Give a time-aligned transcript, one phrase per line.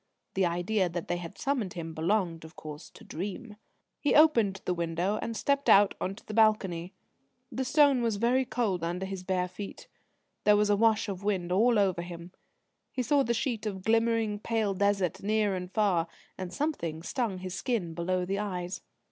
[0.33, 3.57] The idea that they had summoned him belonged, of course, to dream.
[3.99, 6.95] He opened the window, and stepped out on to the balcony.
[7.51, 9.87] The stone was very cold under his bare feet.
[10.43, 12.31] There was a wash of wind all over him.
[12.91, 17.53] He saw the sheet of glimmering, pale desert near and far; and something stung his
[17.53, 18.81] skin below the eyes.